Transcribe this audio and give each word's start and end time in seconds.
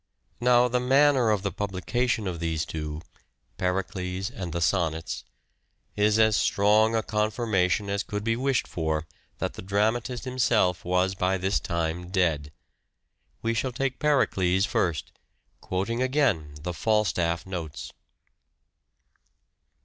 Now 0.39 0.67
the 0.67 0.79
manner 0.79 1.29
of 1.29 1.43
the 1.43 1.51
publication 1.51 2.25
of 2.25 2.39
these 2.39 2.65
two," 2.65 3.03
Pericles" 3.59 4.31
and 4.31 4.51
the" 4.51 4.59
Sonnets," 4.69 5.23
is 5.95 6.17
as 6.17 6.35
strong 6.35 6.95
a 6.95 7.03
confirmation 7.03 7.87
as 7.87 8.01
could 8.01 8.23
be 8.23 8.35
wished 8.35 8.67
for 8.67 9.05
that 9.37 9.53
the 9.53 9.61
dramatist 9.61 10.23
himself 10.25 10.83
was 10.83 11.13
by 11.13 11.37
this 11.37 11.59
time 11.59 12.07
dead. 12.09 12.51
We 13.43 13.53
shall 13.53 13.71
take" 13.71 13.99
Pericles" 13.99 14.65
first, 14.75 15.11
quoting 15.59 16.01
again 16.01 16.55
the" 16.61 16.73
Falstaff" 16.73 17.45
notes. 17.45 17.93